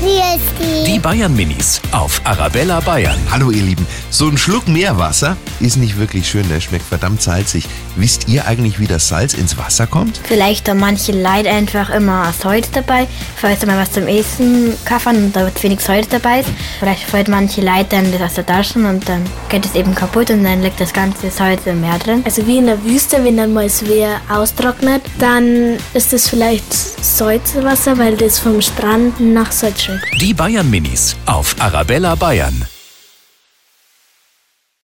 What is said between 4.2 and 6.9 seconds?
ein Schluck Meerwasser ist nicht wirklich schön, der schmeckt